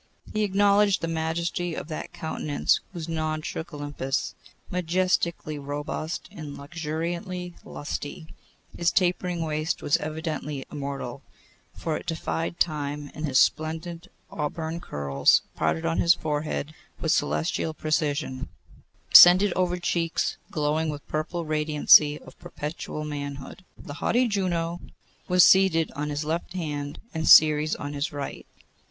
[0.33, 4.33] He acknowledged the majesty of that countenance whose nod shook Olympus.
[4.71, 8.25] Majestically robust and luxuriantly lusty,
[8.75, 11.21] his tapering waist was evidently immortal,
[11.77, 17.75] for it defied Time, and his splendid auburn curls, parted on his forehead with celestial
[17.75, 18.49] precision,
[19.11, 23.63] descended over cheeks glowing with the purple radiancy of perpetual manhood.
[23.77, 24.81] The haughty Juno
[25.27, 28.47] was seated on his left hand and Ceres on his right.